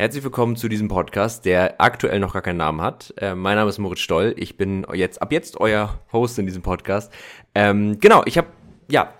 [0.00, 3.12] Herzlich willkommen zu diesem Podcast, der aktuell noch gar keinen Namen hat.
[3.16, 4.32] Äh, mein Name ist Moritz Stoll.
[4.36, 7.12] Ich bin jetzt ab jetzt euer Host in diesem Podcast.
[7.52, 8.46] Ähm, genau, ich habe
[8.88, 9.12] ja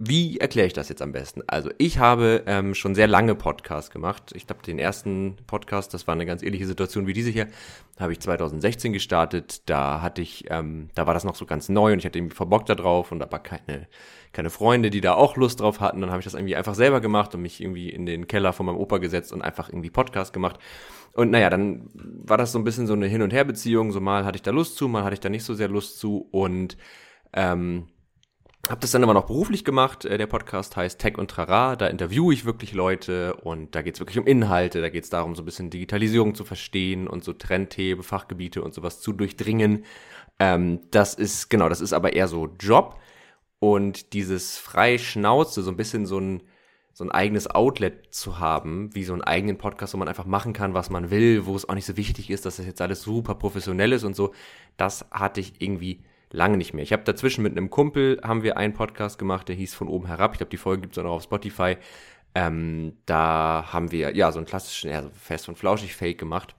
[0.00, 1.42] wie erkläre ich das jetzt am besten?
[1.48, 4.32] Also ich habe ähm, schon sehr lange Podcasts gemacht.
[4.34, 7.48] Ich glaube, den ersten Podcast, das war eine ganz ähnliche Situation wie diese hier,
[7.98, 9.68] habe ich 2016 gestartet.
[9.68, 12.36] Da hatte ich, ähm, da war das noch so ganz neu und ich hatte irgendwie
[12.36, 13.88] verbockt da drauf und aber keine,
[14.32, 16.00] keine Freunde, die da auch Lust drauf hatten.
[16.00, 18.66] Dann habe ich das irgendwie einfach selber gemacht und mich irgendwie in den Keller von
[18.66, 20.60] meinem Opa gesetzt und einfach irgendwie Podcast gemacht.
[21.14, 23.90] Und naja, dann war das so ein bisschen so eine Hin- und Her-Beziehung.
[23.90, 25.98] So mal hatte ich da Lust zu, mal hatte ich da nicht so sehr Lust
[25.98, 26.76] zu und
[27.32, 27.88] ähm,
[28.70, 30.04] habe das dann immer noch beruflich gemacht.
[30.04, 31.76] Äh, der Podcast heißt Tech und Trara.
[31.76, 34.80] Da interviewe ich wirklich Leute und da geht es wirklich um Inhalte.
[34.80, 38.74] Da geht es darum, so ein bisschen Digitalisierung zu verstehen und so Trendthemen, Fachgebiete und
[38.74, 39.84] sowas zu durchdringen.
[40.38, 42.98] Ähm, das ist, genau, das ist aber eher so Job.
[43.58, 46.42] Und dieses freie Schnauze, so ein bisschen so ein,
[46.92, 50.52] so ein eigenes Outlet zu haben, wie so einen eigenen Podcast, wo man einfach machen
[50.52, 53.02] kann, was man will, wo es auch nicht so wichtig ist, dass das jetzt alles
[53.02, 54.34] super professionell ist und so,
[54.76, 56.82] das hatte ich irgendwie lange nicht mehr.
[56.82, 60.06] Ich habe dazwischen mit einem Kumpel haben wir einen Podcast gemacht, der hieß von oben
[60.06, 60.32] herab.
[60.32, 61.76] Ich glaube, die Folge gibt es auch noch auf Spotify.
[62.34, 66.54] Ähm, da haben wir ja so einen klassischen, ja, so fest und flauschig Fake gemacht.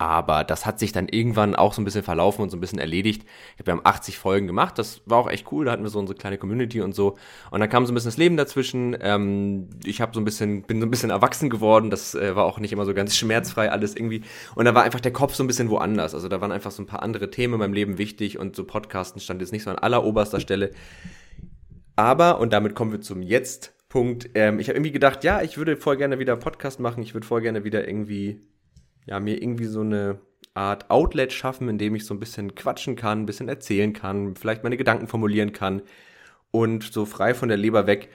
[0.00, 2.78] Aber das hat sich dann irgendwann auch so ein bisschen verlaufen und so ein bisschen
[2.78, 3.26] erledigt.
[3.62, 5.66] Wir haben 80 Folgen gemacht, das war auch echt cool.
[5.66, 7.18] Da hatten wir so unsere kleine Community und so.
[7.50, 8.96] Und dann kam so ein bisschen das Leben dazwischen.
[8.98, 11.90] Ähm, ich habe so ein bisschen, bin so ein bisschen erwachsen geworden.
[11.90, 14.22] Das äh, war auch nicht immer so ganz schmerzfrei alles irgendwie.
[14.54, 16.14] Und da war einfach der Kopf so ein bisschen woanders.
[16.14, 18.64] Also da waren einfach so ein paar andere Themen in meinem Leben wichtig und so
[18.64, 20.70] Podcasten stand jetzt nicht so an alleroberster Stelle.
[21.96, 25.76] Aber, und damit kommen wir zum Jetzt-Punkt, ähm, ich habe irgendwie gedacht, ja, ich würde
[25.76, 27.02] voll gerne wieder Podcast machen.
[27.02, 28.40] Ich würde voll gerne wieder irgendwie
[29.10, 30.20] ja, mir irgendwie so eine
[30.54, 34.36] Art Outlet schaffen, in dem ich so ein bisschen quatschen kann, ein bisschen erzählen kann,
[34.36, 35.82] vielleicht meine Gedanken formulieren kann
[36.50, 38.08] und so frei von der Leber weg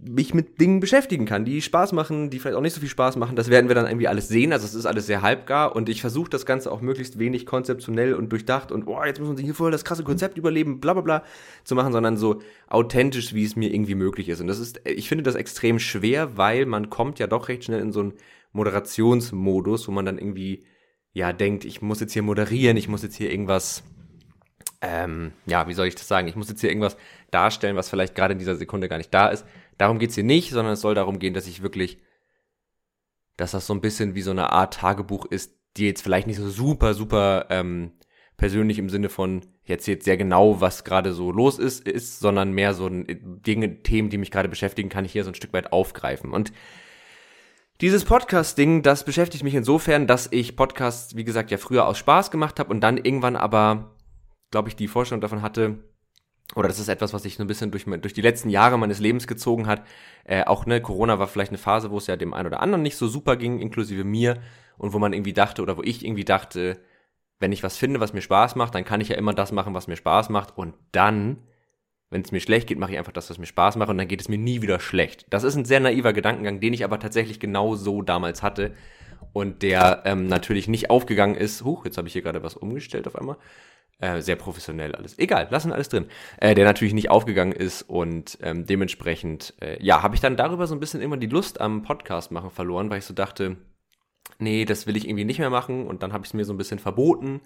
[0.00, 3.16] mich mit Dingen beschäftigen kann, die Spaß machen, die vielleicht auch nicht so viel Spaß
[3.16, 3.34] machen.
[3.34, 4.52] Das werden wir dann irgendwie alles sehen.
[4.52, 8.14] Also es ist alles sehr halbgar und ich versuche das Ganze auch möglichst wenig konzeptionell
[8.14, 10.92] und durchdacht und oh, jetzt muss man sich hier voll das krasse Konzept überleben, bla
[10.92, 11.24] bla bla
[11.64, 14.40] zu machen, sondern so authentisch, wie es mir irgendwie möglich ist.
[14.40, 17.80] Und das ist, ich finde das extrem schwer, weil man kommt ja doch recht schnell
[17.80, 18.12] in so ein
[18.52, 20.66] Moderationsmodus, wo man dann irgendwie
[21.12, 23.82] ja denkt, ich muss jetzt hier moderieren, ich muss jetzt hier irgendwas,
[24.80, 26.28] ähm, ja, wie soll ich das sagen?
[26.28, 26.96] Ich muss jetzt hier irgendwas
[27.30, 29.44] darstellen, was vielleicht gerade in dieser Sekunde gar nicht da ist.
[29.76, 31.98] Darum geht's hier nicht, sondern es soll darum gehen, dass ich wirklich,
[33.36, 36.38] dass das so ein bisschen wie so eine Art Tagebuch ist, die jetzt vielleicht nicht
[36.38, 37.92] so super, super ähm,
[38.36, 42.52] persönlich im Sinne von jetzt jetzt sehr genau, was gerade so los ist, ist, sondern
[42.52, 43.06] mehr so ein,
[43.46, 46.32] Dinge, Themen, die mich gerade beschäftigen, kann ich hier so ein Stück weit aufgreifen.
[46.32, 46.52] Und
[47.80, 52.30] dieses Podcast-Ding, das beschäftigt mich insofern, dass ich Podcasts, wie gesagt, ja früher aus Spaß
[52.30, 53.94] gemacht habe und dann irgendwann aber,
[54.50, 55.78] glaube ich, die Vorstellung davon hatte,
[56.54, 59.00] oder das ist etwas, was sich so ein bisschen durch, durch die letzten Jahre meines
[59.00, 59.82] Lebens gezogen hat.
[60.24, 62.82] Äh, auch ne, Corona war vielleicht eine Phase, wo es ja dem einen oder anderen
[62.82, 64.40] nicht so super ging, inklusive mir,
[64.78, 66.80] und wo man irgendwie dachte, oder wo ich irgendwie dachte,
[67.38, 69.74] wenn ich was finde, was mir Spaß macht, dann kann ich ja immer das machen,
[69.74, 71.42] was mir Spaß macht, und dann
[72.10, 74.08] wenn es mir schlecht geht, mache ich einfach das, was mir Spaß macht und dann
[74.08, 75.26] geht es mir nie wieder schlecht.
[75.30, 78.74] Das ist ein sehr naiver Gedankengang, den ich aber tatsächlich genau so damals hatte
[79.32, 81.64] und der ähm, natürlich nicht aufgegangen ist.
[81.64, 83.36] Huch, jetzt habe ich hier gerade was umgestellt auf einmal.
[84.00, 85.18] Äh, sehr professionell alles.
[85.18, 86.06] Egal, lassen alles drin.
[86.38, 90.66] Äh, der natürlich nicht aufgegangen ist und ähm, dementsprechend, äh, ja, habe ich dann darüber
[90.66, 93.56] so ein bisschen immer die Lust am Podcast machen verloren, weil ich so dachte,
[94.38, 96.54] nee, das will ich irgendwie nicht mehr machen und dann habe ich es mir so
[96.54, 97.40] ein bisschen verboten.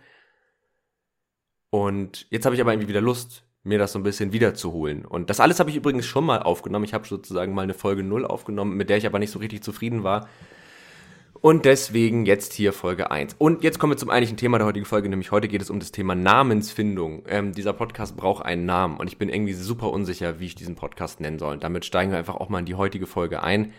[1.71, 5.05] Und jetzt habe ich aber irgendwie wieder Lust, mir das so ein bisschen wiederzuholen.
[5.05, 6.85] Und das alles habe ich übrigens schon mal aufgenommen.
[6.85, 9.63] Ich habe sozusagen mal eine Folge 0 aufgenommen, mit der ich aber nicht so richtig
[9.63, 10.29] zufrieden war.
[11.43, 13.35] Und deswegen jetzt hier Folge 1.
[13.37, 15.81] Und jetzt kommen wir zum eigentlichen Thema der heutigen Folge, nämlich heute geht es um
[15.81, 17.25] das Thema Namensfindung.
[17.27, 20.77] Ähm, dieser Podcast braucht einen Namen und ich bin irgendwie super unsicher, wie ich diesen
[20.77, 21.59] Podcast nennen soll.
[21.59, 23.73] damit steigen wir einfach auch mal in die heutige Folge ein.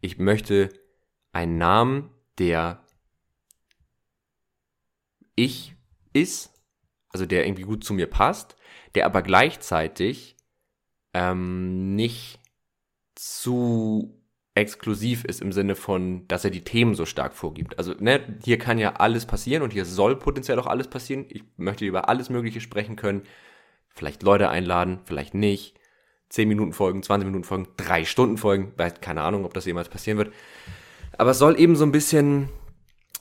[0.00, 0.70] Ich möchte
[1.32, 2.84] einen Namen, der
[5.36, 5.76] ich
[6.12, 6.52] ist,
[7.10, 8.56] also der irgendwie gut zu mir passt,
[8.94, 10.36] der aber gleichzeitig
[11.12, 12.40] ähm, nicht
[13.14, 14.20] zu
[14.54, 17.78] exklusiv ist im Sinne von, dass er die Themen so stark vorgibt.
[17.78, 21.26] Also ne, hier kann ja alles passieren und hier soll potenziell auch alles passieren.
[21.28, 23.22] Ich möchte über alles Mögliche sprechen können.
[23.88, 25.78] Vielleicht Leute einladen, vielleicht nicht.
[26.30, 28.74] 10 Minuten Folgen, 20 Minuten Folgen, 3 Stunden Folgen.
[29.00, 30.32] Keine Ahnung, ob das jemals passieren wird.
[31.18, 32.48] Aber es soll eben so ein bisschen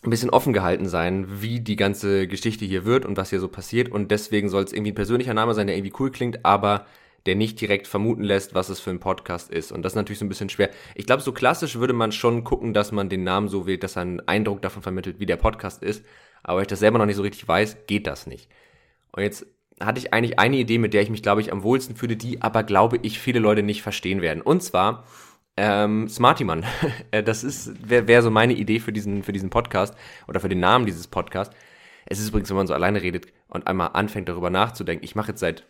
[0.05, 3.47] ein bisschen offen gehalten sein, wie die ganze Geschichte hier wird und was hier so
[3.47, 3.89] passiert.
[3.89, 6.85] Und deswegen soll es irgendwie ein persönlicher Name sein, der irgendwie cool klingt, aber
[7.25, 9.71] der nicht direkt vermuten lässt, was es für ein Podcast ist.
[9.71, 10.69] Und das ist natürlich so ein bisschen schwer.
[10.95, 13.95] Ich glaube, so klassisch würde man schon gucken, dass man den Namen so wählt, dass
[13.95, 16.05] er einen Eindruck davon vermittelt, wie der Podcast ist.
[16.44, 18.50] Aber ich das selber noch nicht so richtig weiß, geht das nicht.
[19.13, 19.45] Und jetzt
[19.79, 22.41] hatte ich eigentlich eine Idee, mit der ich mich, glaube ich, am wohlsten fühle, die
[22.41, 24.41] aber, glaube ich, viele Leute nicht verstehen werden.
[24.41, 25.05] Und zwar
[25.55, 26.65] Ähm, Smarty Mann.
[27.11, 29.95] Äh, das ist, wäre wär so meine Idee für diesen, für diesen Podcast
[30.27, 31.55] oder für den Namen dieses Podcasts.
[32.05, 35.05] Es ist übrigens, wenn man so alleine redet und einmal anfängt darüber nachzudenken.
[35.05, 35.67] Ich mache jetzt seit,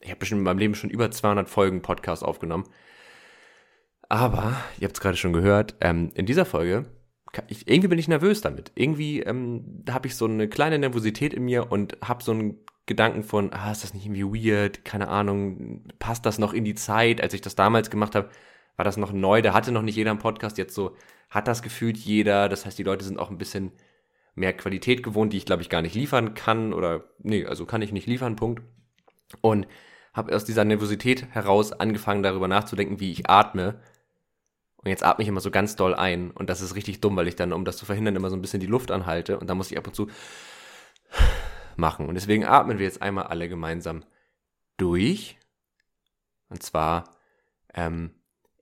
[0.00, 2.64] ich habe bestimmt in meinem Leben schon über 200 Folgen Podcast aufgenommen.
[4.08, 6.86] Aber, ihr habt es gerade schon gehört, ähm, in dieser Folge,
[7.48, 8.72] ich, irgendwie bin ich nervös damit.
[8.76, 13.24] Irgendwie ähm, habe ich so eine kleine Nervosität in mir und habe so einen Gedanken
[13.24, 14.84] von, ah, ist das nicht irgendwie weird?
[14.84, 17.20] Keine Ahnung, passt das noch in die Zeit?
[17.20, 18.30] Als ich das damals gemacht habe,
[18.76, 20.96] war das noch neu, da hatte noch nicht jeder einen Podcast, jetzt so
[21.30, 22.48] hat das gefühlt jeder.
[22.48, 23.72] Das heißt, die Leute sind auch ein bisschen
[24.34, 27.82] mehr Qualität gewohnt, die ich glaube ich gar nicht liefern kann oder nee, also kann
[27.82, 28.62] ich nicht liefern, Punkt.
[29.40, 29.66] Und
[30.12, 33.80] habe aus dieser Nervosität heraus angefangen darüber nachzudenken, wie ich atme.
[34.76, 37.28] Und jetzt atme ich immer so ganz doll ein und das ist richtig dumm, weil
[37.28, 39.56] ich dann, um das zu verhindern, immer so ein bisschen die Luft anhalte und dann
[39.56, 40.08] muss ich ab und zu
[41.76, 42.06] machen.
[42.06, 44.04] Und deswegen atmen wir jetzt einmal alle gemeinsam
[44.76, 45.38] durch.
[46.48, 47.16] Und zwar
[47.74, 48.10] ähm,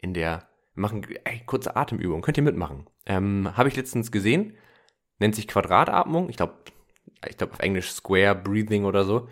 [0.04, 2.86] in der, wir machen ey, kurze Atemübung, könnt ihr mitmachen.
[3.06, 4.54] Ähm, Habe ich letztens gesehen,
[5.18, 6.28] nennt sich Quadratatmung.
[6.28, 6.54] Ich glaube,
[7.28, 9.28] ich glaube auf Englisch Square Breathing oder so.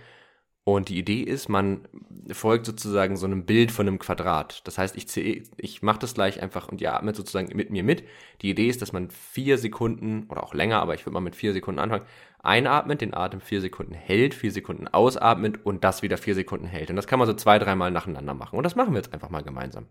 [0.65, 1.89] Und die Idee ist, man
[2.31, 4.65] folgt sozusagen so einem Bild von einem Quadrat.
[4.65, 8.05] Das heißt, ich, ich mache das gleich einfach und ihr atmet sozusagen mit mir mit.
[8.43, 11.35] Die Idee ist, dass man vier Sekunden oder auch länger, aber ich würde mal mit
[11.35, 12.07] vier Sekunden anfangen,
[12.45, 16.91] einatmet, den Atem vier Sekunden hält, vier Sekunden ausatmet und das wieder vier Sekunden hält.
[16.91, 18.57] Und das kann man so zwei, dreimal nacheinander machen.
[18.57, 19.89] Und das machen wir jetzt einfach mal gemeinsam.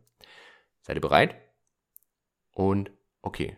[0.82, 1.36] Seid ihr bereit?
[2.54, 2.92] Und
[3.22, 3.58] okay.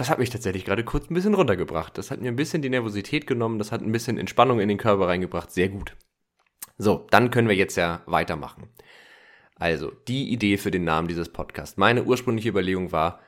[0.00, 1.98] Das hat mich tatsächlich gerade kurz ein bisschen runtergebracht.
[1.98, 4.78] Das hat mir ein bisschen die Nervosität genommen, das hat ein bisschen Entspannung in den
[4.78, 5.50] Körper reingebracht.
[5.50, 5.94] Sehr gut.
[6.78, 8.70] So, dann können wir jetzt ja weitermachen.
[9.56, 11.76] Also, die Idee für den Namen dieses Podcasts.
[11.76, 13.20] Meine ursprüngliche Überlegung war,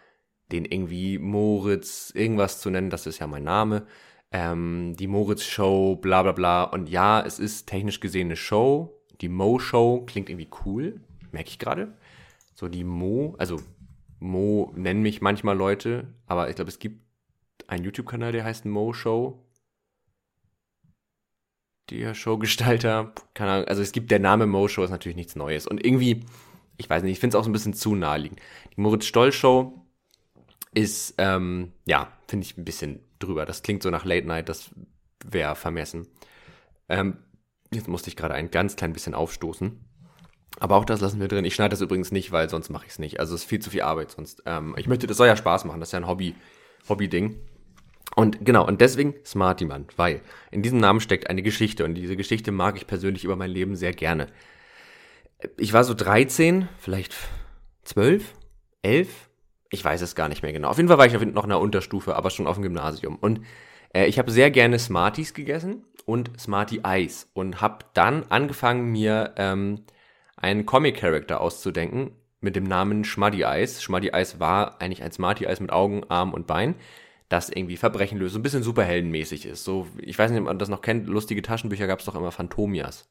[0.50, 3.86] den irgendwie Moritz irgendwas zu nennen, das ist ja mein Name.
[4.30, 6.64] Ähm, die Moritz Show, bla bla bla.
[6.64, 8.98] Und ja, es ist technisch gesehen eine Show.
[9.20, 11.02] Die Mo Show klingt irgendwie cool,
[11.32, 11.98] merke ich gerade.
[12.54, 13.60] So die Mo, also
[14.22, 17.02] Mo nennen mich manchmal Leute, aber ich glaube, es gibt
[17.66, 19.44] einen YouTube-Kanal, der heißt Mo Show.
[21.90, 25.66] Der Showgestalter, keine Ahnung, also es gibt der Name Mo Show ist natürlich nichts Neues.
[25.66, 26.24] Und irgendwie,
[26.76, 28.40] ich weiß nicht, ich finde es auch so ein bisschen zu naheliegend.
[28.76, 29.84] Die Moritz Stoll Show
[30.72, 33.44] ist, ähm, ja, finde ich ein bisschen drüber.
[33.44, 34.70] Das klingt so nach Late Night, das
[35.24, 36.06] wäre vermessen.
[36.88, 37.18] Ähm,
[37.72, 39.80] jetzt musste ich gerade ein ganz klein bisschen aufstoßen.
[40.60, 41.44] Aber auch das lassen wir drin.
[41.44, 43.20] Ich schneide das übrigens nicht, weil sonst mache ich es nicht.
[43.20, 44.42] Also es ist viel zu viel Arbeit sonst.
[44.46, 45.80] Ähm, ich möchte, das soll ja Spaß machen.
[45.80, 46.34] Das ist ja ein Hobby,
[46.88, 47.36] Hobby-Ding.
[48.14, 50.20] Und genau, und deswegen Smarty Man, weil
[50.50, 53.74] in diesem Namen steckt eine Geschichte und diese Geschichte mag ich persönlich über mein Leben
[53.74, 54.26] sehr gerne.
[55.56, 57.14] Ich war so 13, vielleicht
[57.84, 58.34] 12,
[58.82, 59.08] 11,
[59.70, 60.68] ich weiß es gar nicht mehr genau.
[60.68, 63.16] Auf jeden Fall war ich noch in einer Unterstufe, aber schon auf dem Gymnasium.
[63.16, 63.40] Und
[63.94, 69.32] äh, ich habe sehr gerne Smarties gegessen und Smarty Eis und habe dann angefangen, mir
[69.36, 69.84] ähm,
[70.42, 72.10] einen Comic-Character auszudenken
[72.40, 73.82] mit dem Namen Schmuddy Eyes.
[73.82, 76.74] Schmuddy Eyes war eigentlich ein Smarty Eyes mit Augen, Arm und Bein,
[77.28, 79.64] das irgendwie Verbrechen löst, so ein bisschen superheldenmäßig ist.
[79.64, 82.32] So, ich weiß nicht, ob man das noch kennt, lustige Taschenbücher gab es doch immer
[82.32, 83.08] Phantomias.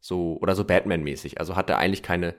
[0.00, 1.38] So, oder so Batman-mäßig.
[1.38, 2.34] Also hatte eigentlich keine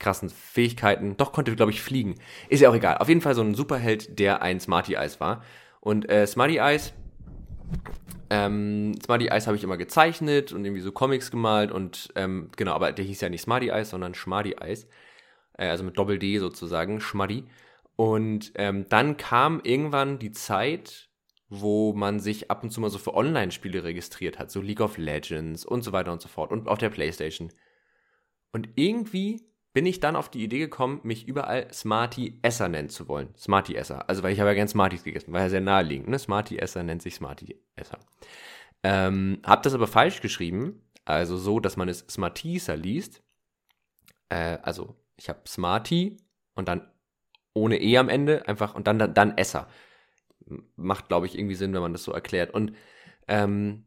[0.00, 1.16] krassen Fähigkeiten.
[1.16, 2.16] Doch konnte, glaube ich, fliegen.
[2.48, 2.98] Ist ja auch egal.
[2.98, 5.44] Auf jeden Fall so ein Superheld, der ein Smarty Eyes war.
[5.80, 6.92] Und äh, Smarty Eyes
[8.30, 12.72] ähm, Smarty Eyes habe ich immer gezeichnet und irgendwie so Comics gemalt und ähm, genau,
[12.72, 14.86] aber der hieß ja nicht Smarty Eyes, sondern Schmarty Eyes.
[15.58, 17.44] Äh, also mit Doppel D sozusagen, Schmaddy.
[17.96, 21.10] Und ähm, dann kam irgendwann die Zeit,
[21.48, 24.98] wo man sich ab und zu mal so für Online-Spiele registriert hat, so League of
[24.98, 27.52] Legends und so weiter und so fort und auf der Playstation.
[28.52, 29.46] Und irgendwie
[29.78, 33.32] bin ich dann auf die Idee gekommen, mich überall Smarty Esser nennen zu wollen.
[33.38, 34.08] Smarty Esser.
[34.08, 36.08] Also, weil ich habe ja gern Smarties gegessen, war ja sehr naheliegend.
[36.08, 36.18] Ne?
[36.18, 38.00] Smarty Esser nennt sich Smarty Esser.
[38.82, 40.82] Ähm, hab das aber falsch geschrieben.
[41.04, 43.22] Also so, dass man es Smartieser liest.
[44.30, 46.16] Äh, also, ich habe Smarty
[46.56, 46.90] und dann
[47.54, 49.68] ohne E am Ende einfach und dann, dann, dann Esser.
[50.74, 52.52] Macht, glaube ich, irgendwie Sinn, wenn man das so erklärt.
[52.52, 52.72] Und
[53.28, 53.86] ähm,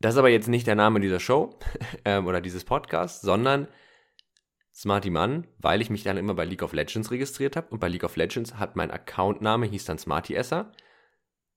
[0.00, 1.58] das ist aber jetzt nicht der Name dieser Show
[2.04, 3.68] ähm, oder dieses Podcasts, sondern
[4.76, 7.88] Smarty Mann, weil ich mich dann immer bei League of Legends registriert habe und bei
[7.88, 10.70] League of Legends hat mein Accountname hieß dann Smarty Esser,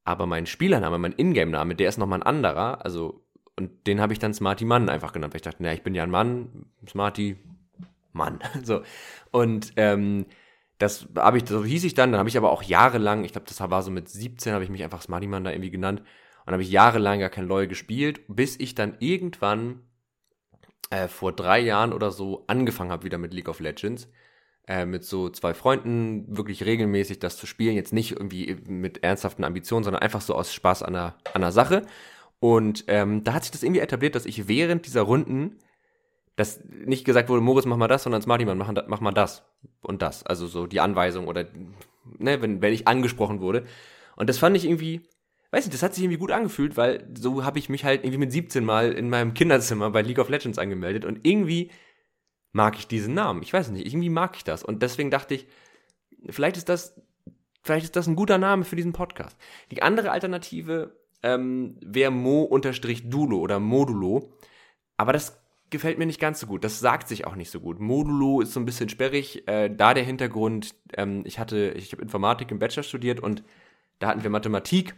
[0.05, 3.25] aber mein Spielername, mein Ingame-Name, der ist nochmal ein anderer, also
[3.57, 5.93] und den habe ich dann Smarty Mann einfach genannt, weil ich dachte, naja, ich bin
[5.93, 7.35] ja ein Mann, Smarty
[8.13, 8.83] Mann, so.
[9.31, 10.25] Und ähm,
[10.77, 13.47] das habe ich, so hieß ich dann, dann habe ich aber auch jahrelang, ich glaube,
[13.47, 16.01] das war so mit 17, habe ich mich einfach Smartyman da irgendwie genannt.
[16.45, 19.81] Und habe ich jahrelang gar kein LOL gespielt, bis ich dann irgendwann
[20.89, 24.09] äh, vor drei Jahren oder so angefangen habe wieder mit League of Legends.
[24.67, 27.75] Äh, mit so zwei Freunden wirklich regelmäßig das zu spielen.
[27.75, 31.51] Jetzt nicht irgendwie mit ernsthaften Ambitionen, sondern einfach so aus Spaß an der, an der
[31.51, 31.83] Sache.
[32.39, 35.57] Und ähm, da hat sich das irgendwie etabliert, dass ich während dieser Runden
[36.39, 39.43] dass nicht gesagt wurde, Moritz, mach mal das, sondern Smartyman, mach, mach mal das
[39.81, 40.25] und das.
[40.25, 41.45] Also so die Anweisung oder,
[42.17, 43.65] ne, wenn, wenn ich angesprochen wurde.
[44.15, 45.01] Und das fand ich irgendwie,
[45.51, 48.19] weiß nicht, das hat sich irgendwie gut angefühlt, weil so habe ich mich halt irgendwie
[48.19, 51.71] mit 17 Mal in meinem Kinderzimmer bei League of Legends angemeldet und irgendwie
[52.51, 53.41] mag ich diesen Namen.
[53.41, 54.63] Ich weiß nicht, irgendwie mag ich das.
[54.63, 55.47] Und deswegen dachte ich,
[56.29, 56.99] vielleicht ist das,
[57.61, 59.37] vielleicht ist das ein guter Name für diesen Podcast.
[59.71, 64.33] Die andere Alternative ähm, wäre Mo-Dulo oder Modulo.
[64.97, 66.63] Aber das gefällt mir nicht ganz so gut.
[66.63, 67.79] Das sagt sich auch nicht so gut.
[67.79, 69.47] Modulo ist so ein bisschen sperrig.
[69.47, 73.43] Äh, da der Hintergrund, ähm, ich hatte, ich habe Informatik im Bachelor studiert und
[73.99, 74.95] da hatten wir Mathematik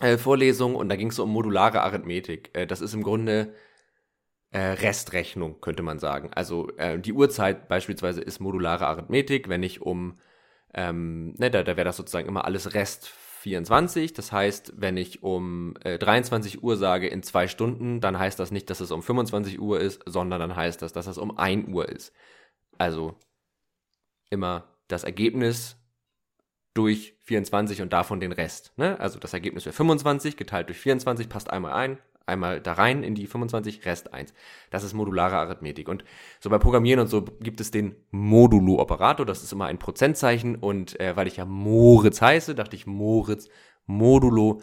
[0.00, 2.50] äh, Vorlesung und da ging es um modulare Arithmetik.
[2.54, 3.54] Äh, das ist im Grunde
[4.50, 6.30] äh, Restrechnung, könnte man sagen.
[6.34, 10.18] Also äh, die Uhrzeit beispielsweise ist modulare Arithmetik, wenn ich um,
[10.72, 13.12] ähm, ne, da, da wäre das sozusagen immer alles Rest
[13.44, 14.12] 24.
[14.14, 18.50] Das heißt, wenn ich um äh, 23 Uhr sage in zwei Stunden, dann heißt das
[18.50, 21.68] nicht, dass es um 25 Uhr ist, sondern dann heißt das, dass es um 1
[21.68, 22.12] Uhr ist.
[22.78, 23.16] Also
[24.30, 25.76] immer das Ergebnis
[26.74, 28.72] durch 24 und davon den Rest.
[28.76, 28.98] Ne?
[29.00, 33.14] Also das Ergebnis wäre 25 geteilt durch 24, passt einmal ein, einmal da rein in
[33.14, 34.34] die 25, Rest 1.
[34.70, 35.88] Das ist modulare Arithmetik.
[35.88, 36.04] Und
[36.40, 40.56] so bei Programmieren und so gibt es den Modulo-Operator, das ist immer ein Prozentzeichen.
[40.56, 43.48] Und äh, weil ich ja Moritz heiße, dachte ich Moritz,
[43.86, 44.60] Modulo.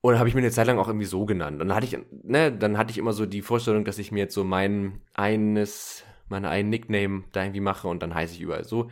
[0.00, 1.60] Und habe ich mir eine Zeit lang auch irgendwie so genannt.
[1.60, 4.20] Und dann hatte ich, ne, dann hatte ich immer so die Vorstellung, dass ich mir
[4.20, 8.64] jetzt so mein eines, meine einen Nickname da irgendwie mache und dann heiße ich überall
[8.64, 8.90] so.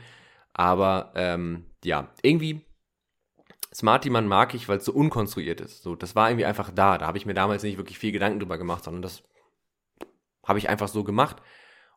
[0.52, 2.62] Aber ähm, ja, irgendwie
[3.72, 5.82] Smarty-Man mag ich, weil es so unkonstruiert ist.
[5.82, 6.98] So, das war irgendwie einfach da.
[6.98, 9.22] Da habe ich mir damals nicht wirklich viel Gedanken drüber gemacht, sondern das
[10.44, 11.36] habe ich einfach so gemacht.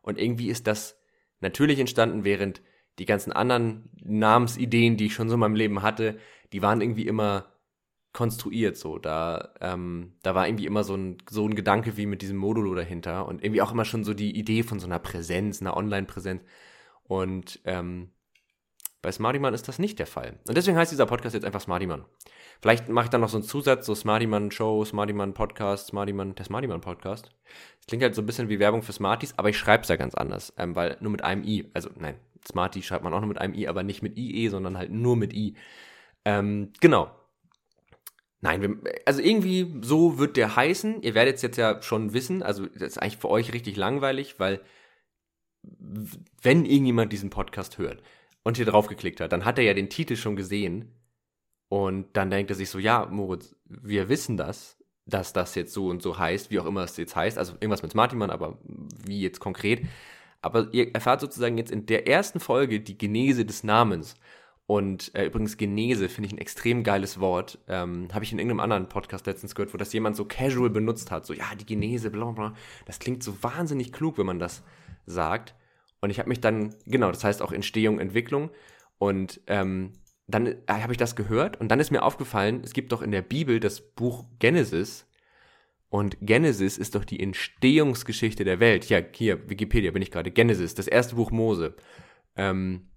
[0.02, 0.96] Und irgendwie ist das
[1.40, 2.62] natürlich entstanden, während
[2.98, 6.18] die ganzen anderen Namensideen, die ich schon so in meinem Leben hatte,
[6.52, 7.52] die waren irgendwie immer
[8.12, 8.98] konstruiert so.
[8.98, 12.74] Da, ähm, da war irgendwie immer so ein, so ein Gedanke wie mit diesem Modulo
[12.74, 16.42] dahinter und irgendwie auch immer schon so die Idee von so einer Präsenz, einer Online-Präsenz.
[17.04, 18.10] Und ähm,
[19.02, 20.38] bei Smartyman ist das nicht der Fall.
[20.46, 22.04] Und deswegen heißt dieser Podcast jetzt einfach Smartyman.
[22.60, 26.44] Vielleicht mache ich dann noch so einen Zusatz, so Smartyman Show, Smartyman Podcast, Smartyman, der
[26.44, 27.30] Smartyman Podcast.
[27.78, 29.96] Das klingt halt so ein bisschen wie Werbung für Smarties, aber ich schreibe es ja
[29.96, 32.16] ganz anders, ähm, weil nur mit einem I, also nein,
[32.46, 35.16] Smarty schreibt man auch nur mit einem I, aber nicht mit IE, sondern halt nur
[35.16, 35.56] mit I.
[36.26, 37.10] Ähm, genau.
[38.42, 41.02] Nein, wir, also irgendwie so wird der heißen.
[41.02, 44.36] Ihr werdet es jetzt ja schon wissen, also das ist eigentlich für euch richtig langweilig,
[44.38, 44.60] weil
[46.42, 48.02] wenn irgendjemand diesen Podcast hört,
[48.42, 50.92] und hier drauf geklickt hat, dann hat er ja den Titel schon gesehen
[51.68, 55.88] und dann denkt er sich so, ja, Moritz, wir wissen das, dass das jetzt so
[55.88, 58.58] und so heißt, wie auch immer es jetzt heißt, also irgendwas mit Smartyman, aber
[59.06, 59.82] wie jetzt konkret.
[60.42, 64.14] Aber ihr erfahrt sozusagen jetzt in der ersten Folge die Genese des Namens.
[64.66, 67.58] Und äh, übrigens Genese finde ich ein extrem geiles Wort.
[67.68, 71.10] Ähm, Habe ich in irgendeinem anderen Podcast letztens gehört, wo das jemand so casual benutzt
[71.10, 71.26] hat.
[71.26, 72.54] So, ja, die Genese, bla bla.
[72.86, 74.62] Das klingt so wahnsinnig klug, wenn man das
[75.06, 75.54] sagt.
[76.00, 78.50] Und ich habe mich dann, genau, das heißt auch Entstehung, Entwicklung.
[78.98, 79.92] Und ähm,
[80.26, 83.10] dann äh, habe ich das gehört und dann ist mir aufgefallen, es gibt doch in
[83.10, 85.06] der Bibel das Buch Genesis.
[85.88, 88.88] Und Genesis ist doch die Entstehungsgeschichte der Welt.
[88.88, 90.30] Ja, hier, Wikipedia bin ich gerade.
[90.30, 91.74] Genesis, das erste Buch Mose.
[92.36, 92.90] Ähm,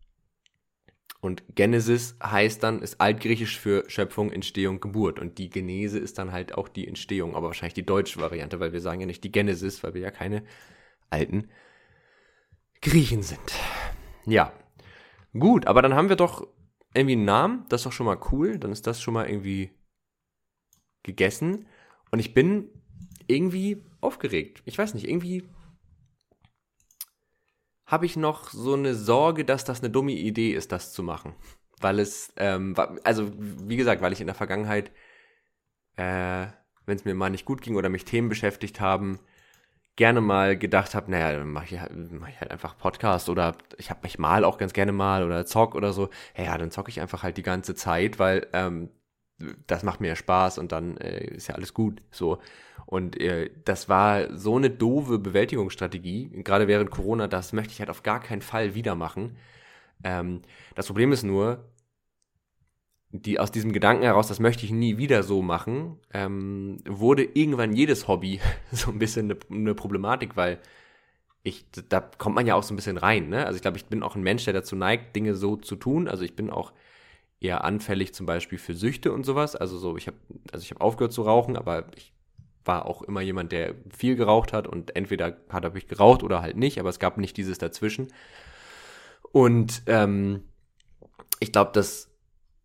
[1.19, 5.19] und Genesis heißt dann, ist altgriechisch für Schöpfung, Entstehung, Geburt.
[5.19, 8.73] Und die Genese ist dann halt auch die Entstehung, aber wahrscheinlich die deutsche Variante, weil
[8.73, 10.43] wir sagen ja nicht die Genesis, weil wir ja keine
[11.09, 11.47] alten
[12.83, 13.53] Griechen sind.
[14.25, 14.51] Ja.
[15.37, 16.47] Gut, aber dann haben wir doch
[16.93, 17.65] irgendwie einen Namen.
[17.69, 18.59] Das ist doch schon mal cool.
[18.59, 19.71] Dann ist das schon mal irgendwie
[21.01, 21.65] gegessen.
[22.11, 22.69] Und ich bin
[23.27, 24.61] irgendwie aufgeregt.
[24.65, 25.49] Ich weiß nicht, irgendwie
[27.85, 31.35] habe ich noch so eine Sorge, dass das eine dumme Idee ist, das zu machen.
[31.79, 34.91] Weil es, ähm, also wie gesagt, weil ich in der Vergangenheit,
[35.95, 36.47] äh,
[36.85, 39.19] wenn es mir mal nicht gut ging oder mich Themen beschäftigt haben,
[39.95, 41.79] gerne mal gedacht habe, naja, dann mache ich,
[42.11, 45.45] mach ich halt einfach Podcast oder ich habe mich mal auch ganz gerne mal oder
[45.45, 46.09] zock oder so.
[46.37, 48.89] Ja, dann zocke ich einfach halt die ganze Zeit, weil ähm,
[49.67, 52.01] das macht mir ja Spaß und dann äh, ist ja alles gut.
[52.11, 52.39] So.
[52.85, 57.89] Und äh, das war so eine doofe Bewältigungsstrategie, gerade während Corona, das möchte ich halt
[57.89, 59.37] auf gar keinen Fall wieder machen.
[60.03, 60.41] Ähm,
[60.75, 61.65] das Problem ist nur,
[63.15, 67.73] die aus diesem Gedanken heraus, das möchte ich nie wieder so machen, ähm, wurde irgendwann
[67.73, 68.41] jedes Hobby
[68.71, 70.59] so ein bisschen eine, eine Problematik, weil
[71.43, 73.45] ich, da kommt man ja auch so ein bisschen rein, ne?
[73.45, 76.07] Also ich glaube, ich bin auch ein Mensch, der dazu neigt, Dinge so zu tun.
[76.07, 76.73] Also ich bin auch
[77.39, 79.55] eher anfällig zum Beispiel für Süchte und sowas.
[79.55, 80.17] Also so, ich habe,
[80.51, 82.13] also ich habe aufgehört zu rauchen, aber ich
[82.65, 86.41] war auch immer jemand, der viel geraucht hat und entweder hat er ich geraucht oder
[86.41, 88.07] halt nicht, aber es gab nicht dieses dazwischen.
[89.33, 90.45] Und ähm,
[91.39, 92.12] ich glaube, das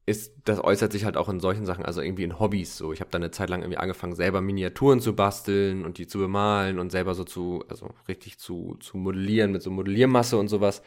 [0.09, 2.79] ist, das äußert sich halt auch in solchen Sachen, also irgendwie in Hobbys.
[2.79, 6.07] So, ich habe dann eine Zeit lang irgendwie angefangen, selber Miniaturen zu basteln und die
[6.07, 10.49] zu bemalen und selber so zu, also richtig zu, zu modellieren mit so Modelliermasse und
[10.49, 10.83] sowas.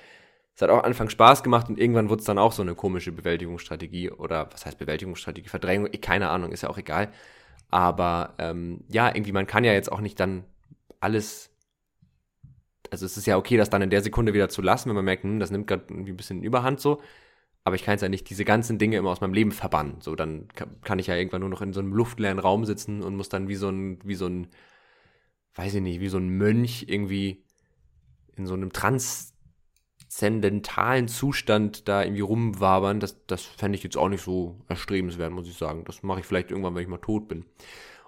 [0.56, 3.12] Es hat auch Anfang Spaß gemacht und irgendwann wurde es dann auch so eine komische
[3.12, 7.12] Bewältigungsstrategie oder was heißt Bewältigungsstrategie, Verdrängung, keine Ahnung, ist ja auch egal.
[7.70, 10.44] Aber ähm, ja, irgendwie, man kann ja jetzt auch nicht dann
[11.00, 11.52] alles.
[12.90, 15.06] Also es ist ja okay, das dann in der Sekunde wieder zu lassen, wenn man
[15.06, 17.02] merkt, hm, das nimmt gerade irgendwie ein bisschen Überhand so.
[17.64, 20.02] Aber ich kann jetzt ja nicht diese ganzen Dinge immer aus meinem Leben verbannen.
[20.02, 20.48] So, dann
[20.82, 23.48] kann ich ja irgendwann nur noch in so einem luftleeren Raum sitzen und muss dann
[23.48, 24.48] wie so ein, wie so ein,
[25.56, 27.44] weiß ich nicht, wie so ein Mönch irgendwie
[28.36, 33.00] in so einem transzendentalen Zustand da irgendwie rumwabern.
[33.00, 35.84] Das, das fände ich jetzt auch nicht so erstrebenswert, muss ich sagen.
[35.86, 37.46] Das mache ich vielleicht irgendwann, wenn ich mal tot bin.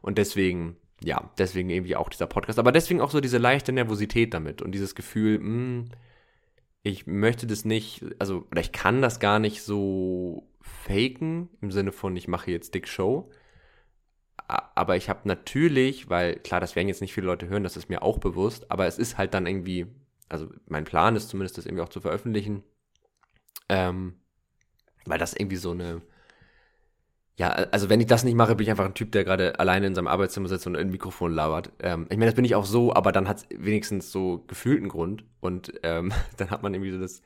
[0.02, 2.58] Und deswegen, ja, deswegen irgendwie auch dieser Podcast.
[2.58, 5.90] Aber deswegen auch so diese leichte Nervosität damit und dieses Gefühl, mh, hm,
[6.84, 11.94] ich möchte das nicht, also, oder ich kann das gar nicht so faken, im Sinne
[11.94, 13.32] von, ich mache jetzt Dick Show.
[14.48, 17.90] Aber ich habe natürlich, weil klar, das werden jetzt nicht viele Leute hören, das ist
[17.90, 19.88] mir auch bewusst, aber es ist halt dann irgendwie,
[20.28, 22.64] also mein Plan ist zumindest, das irgendwie auch zu veröffentlichen,
[23.70, 24.20] ähm,
[25.06, 26.02] weil das irgendwie so eine,
[27.36, 29.88] ja, also wenn ich das nicht mache, bin ich einfach ein Typ, der gerade alleine
[29.88, 31.72] in seinem Arbeitszimmer sitzt und ein Mikrofon labert.
[31.80, 34.88] Ähm, ich meine, das bin ich auch so, aber dann hat es wenigstens so gefühlten
[34.88, 37.22] Grund und ähm, dann hat man irgendwie so das,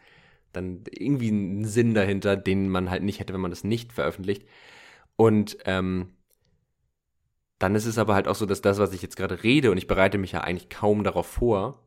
[0.54, 4.46] dann irgendwie einen Sinn dahinter, den man halt nicht hätte, wenn man das nicht veröffentlicht.
[5.18, 6.14] Und ähm,
[7.60, 9.78] dann ist es aber halt auch so, dass das, was ich jetzt gerade rede, und
[9.78, 11.84] ich bereite mich ja eigentlich kaum darauf vor,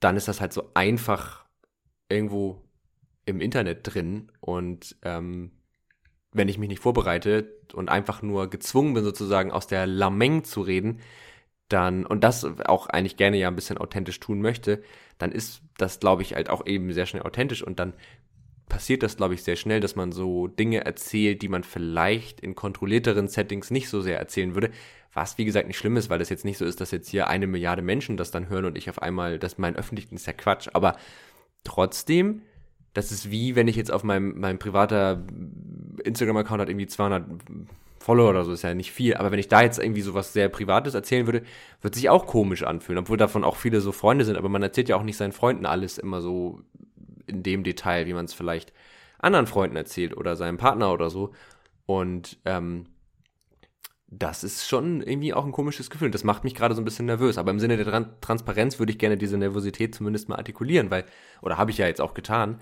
[0.00, 1.46] dann ist das halt so einfach
[2.08, 2.62] irgendwo
[3.24, 5.52] im Internet drin und ähm,
[6.36, 10.60] wenn ich mich nicht vorbereite und einfach nur gezwungen bin, sozusagen aus der Lameng zu
[10.60, 11.00] reden,
[11.68, 14.82] dann, und das auch eigentlich gerne ja ein bisschen authentisch tun möchte,
[15.18, 17.94] dann ist das, glaube ich, halt auch eben sehr schnell authentisch und dann
[18.68, 22.54] passiert das, glaube ich, sehr schnell, dass man so Dinge erzählt, die man vielleicht in
[22.54, 24.70] kontrollierteren Settings nicht so sehr erzählen würde.
[25.12, 27.28] Was, wie gesagt, nicht schlimm ist, weil es jetzt nicht so ist, dass jetzt hier
[27.28, 30.32] eine Milliarde Menschen das dann hören und ich auf einmal, dass mein öffentlichen ist ja
[30.32, 30.68] Quatsch.
[30.72, 30.96] Aber
[31.64, 32.42] trotzdem
[32.96, 35.22] das ist wie, wenn ich jetzt auf meinem, meinem privater
[36.02, 37.26] Instagram-Account hat irgendwie 200
[37.98, 39.14] Follower oder so, ist ja nicht viel.
[39.16, 41.42] Aber wenn ich da jetzt irgendwie so was sehr Privates erzählen würde,
[41.82, 44.38] wird sich auch komisch anfühlen, obwohl davon auch viele so Freunde sind.
[44.38, 46.62] Aber man erzählt ja auch nicht seinen Freunden alles immer so
[47.26, 48.72] in dem Detail, wie man es vielleicht
[49.18, 51.32] anderen Freunden erzählt oder seinem Partner oder so.
[51.84, 52.86] Und ähm,
[54.08, 56.10] das ist schon irgendwie auch ein komisches Gefühl.
[56.10, 57.36] Das macht mich gerade so ein bisschen nervös.
[57.36, 61.04] Aber im Sinne der Tran Transparenz würde ich gerne diese Nervosität zumindest mal artikulieren, weil,
[61.42, 62.60] oder habe ich ja jetzt auch getan,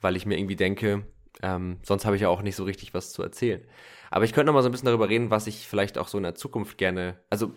[0.00, 1.06] weil ich mir irgendwie denke,
[1.42, 3.62] ähm, sonst habe ich ja auch nicht so richtig was zu erzählen.
[4.10, 6.18] Aber ich könnte noch mal so ein bisschen darüber reden, was ich vielleicht auch so
[6.18, 7.52] in der Zukunft gerne, also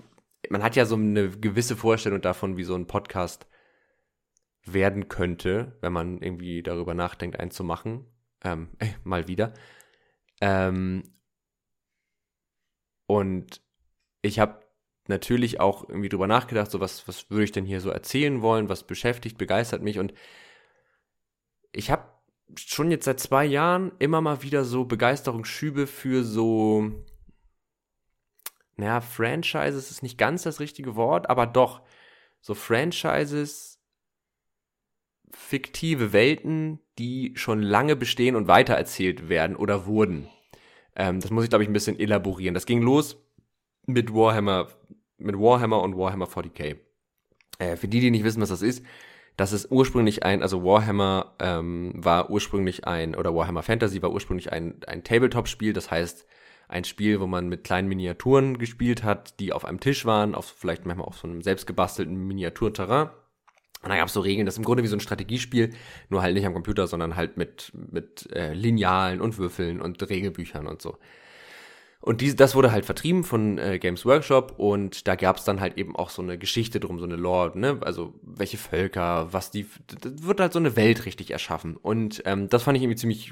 [0.49, 3.47] man hat ja so eine gewisse Vorstellung davon, wie so ein Podcast
[4.65, 8.05] werden könnte, wenn man irgendwie darüber nachdenkt, einen zu machen.
[8.43, 9.53] Ähm, äh, mal wieder.
[10.41, 11.03] Ähm,
[13.07, 13.61] und
[14.21, 14.63] ich habe
[15.07, 18.69] natürlich auch irgendwie drüber nachgedacht, so was, was würde ich denn hier so erzählen wollen,
[18.69, 20.13] was beschäftigt, begeistert mich und
[21.73, 22.12] ich habe
[22.57, 26.91] schon jetzt seit zwei Jahren immer mal wieder so Begeisterungsschübe für so,
[28.75, 31.81] naja, Franchises ist nicht ganz das richtige Wort, aber doch,
[32.41, 33.79] so Franchises,
[35.31, 40.27] fiktive Welten, die schon lange bestehen und weitererzählt werden oder wurden.
[40.95, 42.53] Ähm, das muss ich, glaube ich, ein bisschen elaborieren.
[42.53, 43.17] Das ging los
[43.85, 44.67] mit Warhammer,
[45.17, 46.77] mit Warhammer und Warhammer 40k.
[47.59, 48.85] Äh, für die, die nicht wissen, was das ist,
[49.37, 54.51] das ist ursprünglich ein, also Warhammer ähm, war ursprünglich ein, oder Warhammer Fantasy war ursprünglich
[54.51, 56.25] ein, ein Tabletop-Spiel, das heißt
[56.67, 60.45] ein Spiel, wo man mit kleinen Miniaturen gespielt hat, die auf einem Tisch waren, auf
[60.45, 63.09] vielleicht manchmal auf so einem selbstgebastelten Miniaturterrain.
[63.83, 65.71] Und da gab es so Regeln, das ist im Grunde wie so ein Strategiespiel,
[66.09, 70.67] nur halt nicht am Computer, sondern halt mit, mit äh, Linealen und Würfeln und Regelbüchern
[70.67, 70.97] und so.
[72.03, 75.61] Und diese, das wurde halt vertrieben von äh, Games Workshop und da gab es dann
[75.61, 77.77] halt eben auch so eine Geschichte drum, so eine Lore, ne?
[77.79, 79.65] Also welche Völker, was die,
[80.01, 81.77] das wird halt so eine Welt richtig erschaffen.
[81.77, 83.31] Und ähm, das fand ich irgendwie ziemlich,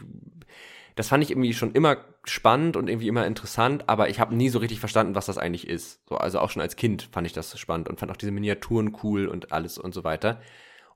[0.95, 4.47] das fand ich irgendwie schon immer spannend und irgendwie immer interessant, aber ich habe nie
[4.47, 5.99] so richtig verstanden, was das eigentlich ist.
[6.07, 8.97] So, also auch schon als Kind fand ich das spannend und fand auch diese Miniaturen
[9.03, 10.39] cool und alles und so weiter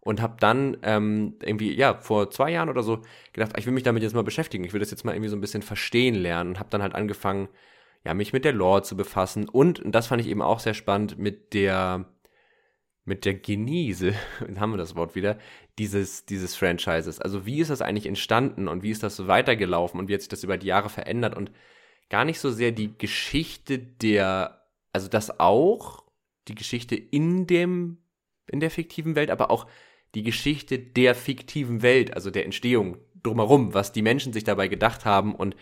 [0.05, 3.01] und habe dann ähm, irgendwie, ja, vor zwei Jahren oder so
[3.33, 5.35] gedacht, ich will mich damit jetzt mal beschäftigen, ich will das jetzt mal irgendwie so
[5.35, 7.49] ein bisschen verstehen lernen und habe dann halt angefangen,
[8.05, 10.75] ja, mich mit der Lore zu befassen und, und das fand ich eben auch sehr
[10.75, 12.05] spannend, mit der,
[13.03, 14.13] mit der Genese,
[14.59, 15.39] haben wir das Wort wieder,
[15.79, 17.19] dieses, dieses Franchises.
[17.19, 20.21] Also wie ist das eigentlich entstanden und wie ist das so weitergelaufen und wie hat
[20.21, 21.51] sich das über die Jahre verändert und
[22.11, 26.03] gar nicht so sehr die Geschichte der, also das auch,
[26.47, 27.97] die Geschichte in dem,
[28.45, 29.65] in der fiktiven Welt, aber auch
[30.15, 35.05] die Geschichte der fiktiven Welt, also der Entstehung drumherum, was die Menschen sich dabei gedacht
[35.05, 35.35] haben.
[35.35, 35.55] Und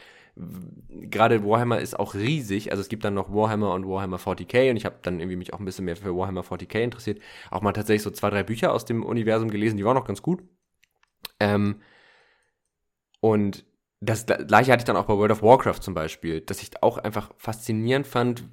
[0.90, 4.78] gerade Warhammer ist auch riesig, also es gibt dann noch Warhammer und Warhammer 40k und
[4.78, 7.74] ich habe dann irgendwie mich auch ein bisschen mehr für Warhammer 40k interessiert, auch mal
[7.74, 10.44] tatsächlich so zwei, drei Bücher aus dem Universum gelesen, die waren noch ganz gut.
[11.40, 11.82] Ähm,
[13.20, 13.66] und
[14.02, 16.98] das gleiche hatte ich dann auch bei World of Warcraft zum Beispiel, dass ich auch
[16.98, 18.44] einfach faszinierend fand,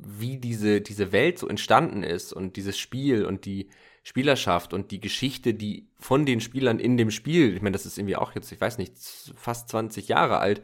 [0.00, 3.68] wie diese, diese Welt so entstanden ist und dieses Spiel und die
[4.02, 7.98] Spielerschaft und die Geschichte, die von den Spielern in dem Spiel, ich meine, das ist
[7.98, 8.94] irgendwie auch jetzt, ich weiß nicht,
[9.34, 10.62] fast 20 Jahre alt,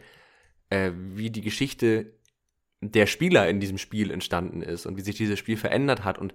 [0.71, 2.15] äh, wie die Geschichte
[2.81, 6.35] der Spieler in diesem Spiel entstanden ist und wie sich dieses Spiel verändert hat und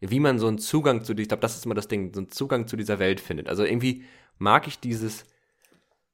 [0.00, 2.30] wie man so einen Zugang zu, ich glaube, das ist immer das Ding, so einen
[2.30, 3.48] Zugang zu dieser Welt findet.
[3.48, 4.04] Also irgendwie
[4.38, 5.24] mag ich dieses,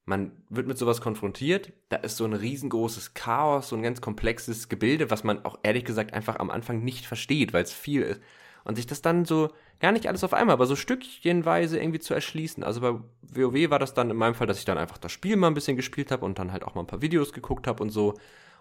[0.08, 4.70] man wird mit sowas konfrontiert, da ist so ein riesengroßes Chaos, so ein ganz komplexes
[4.70, 8.20] Gebilde, was man auch ehrlich gesagt einfach am Anfang nicht versteht, weil es viel ist.
[8.64, 12.14] Und sich das dann so, gar nicht alles auf einmal, aber so stückchenweise irgendwie zu
[12.14, 12.64] erschließen.
[12.64, 15.36] Also bei WoW war das dann in meinem Fall, dass ich dann einfach das Spiel
[15.36, 17.82] mal ein bisschen gespielt habe und dann halt auch mal ein paar Videos geguckt habe
[17.82, 18.14] und so.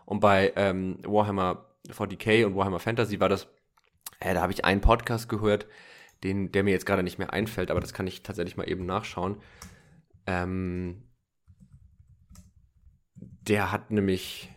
[0.06, 3.48] Und bei ähm, Warhammer 40k und Warhammer Fantasy war das,
[4.20, 5.66] äh, da habe ich einen Podcast gehört,
[6.24, 8.86] den, der mir jetzt gerade nicht mehr einfällt, aber das kann ich tatsächlich mal eben
[8.86, 9.38] nachschauen.
[10.26, 11.07] Ähm,
[13.48, 14.50] der hat nämlich,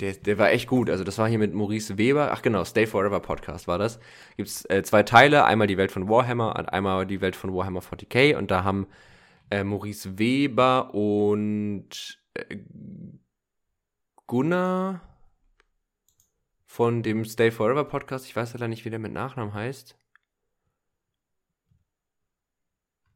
[0.00, 0.90] der, der war echt gut.
[0.90, 2.30] Also das war hier mit Maurice Weber.
[2.32, 4.00] Ach genau, Stay Forever Podcast war das.
[4.36, 5.44] Gibt's äh, zwei Teile.
[5.44, 8.36] Einmal die Welt von Warhammer und einmal die Welt von Warhammer 40k.
[8.36, 8.86] Und da haben
[9.50, 12.58] äh, Maurice Weber und äh,
[14.26, 15.00] Gunnar
[16.66, 18.26] von dem Stay Forever Podcast.
[18.26, 19.96] Ich weiß leider nicht, wie der mit Nachnamen heißt.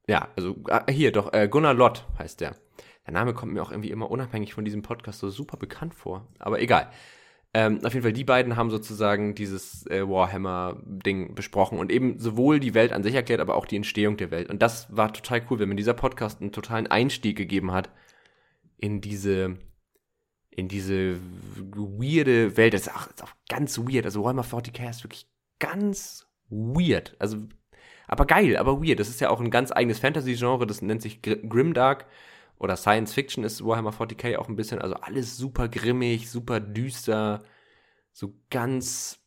[0.09, 2.57] Ja, also ah, hier doch, äh, Gunnar Lott heißt der.
[3.07, 6.29] Der Name kommt mir auch irgendwie immer unabhängig von diesem Podcast so super bekannt vor.
[6.39, 6.91] Aber egal.
[7.55, 12.61] Ähm, auf jeden Fall, die beiden haben sozusagen dieses äh, Warhammer-Ding besprochen und eben sowohl
[12.61, 14.49] die Welt an sich erklärt, aber auch die Entstehung der Welt.
[14.49, 17.91] Und das war total cool, wenn mir dieser Podcast einen totalen Einstieg gegeben hat
[18.79, 19.59] in diese,
[20.49, 21.19] in diese
[21.75, 22.73] weirde Welt.
[22.73, 24.07] Das ist auch, ist auch ganz weird.
[24.07, 25.27] Also Warhammer 40k ist wirklich
[25.59, 27.17] ganz weird.
[27.19, 27.37] Also,
[28.09, 28.99] aber geil, aber weird.
[28.99, 32.07] Das ist ja auch ein ganz eigenes Fantasy-Genre, das nennt sich Grimdark
[32.63, 37.43] oder Science Fiction ist Warhammer 40k auch ein bisschen, also alles super grimmig, super düster,
[38.13, 39.19] so ganz,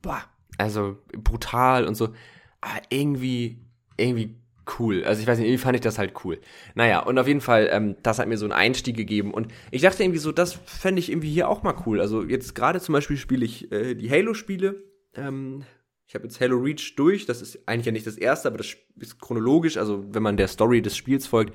[0.00, 0.22] boah,
[0.58, 2.14] also brutal und so,
[2.60, 3.58] aber irgendwie,
[3.96, 4.36] irgendwie
[4.78, 5.02] cool.
[5.04, 6.38] Also ich weiß nicht, irgendwie fand ich das halt cool.
[6.74, 9.82] Naja, und auf jeden Fall, ähm, das hat mir so einen Einstieg gegeben und ich
[9.82, 12.00] dachte irgendwie so, das fände ich irgendwie hier auch mal cool.
[12.00, 14.84] Also jetzt gerade zum Beispiel spiele ich äh, die Halo-Spiele,
[15.14, 15.64] ähm,
[16.06, 18.76] ich habe jetzt Halo Reach durch, das ist eigentlich ja nicht das erste, aber das
[18.98, 21.54] ist chronologisch, also wenn man der Story des Spiels folgt,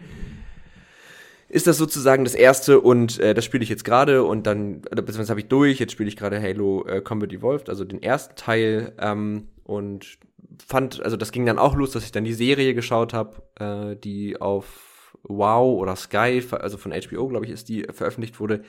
[1.53, 5.29] ist das sozusagen das erste und äh, das spiele ich jetzt gerade und dann, beziehungsweise
[5.29, 8.93] habe ich durch, jetzt spiele ich gerade Halo äh, Combat Evolved, also den ersten Teil
[8.99, 10.17] ähm, und
[10.65, 13.95] fand, also das ging dann auch los, dass ich dann die Serie geschaut habe, äh,
[13.95, 18.63] die auf Wow oder Sky, also von HBO, glaube ich, ist die veröffentlicht wurde,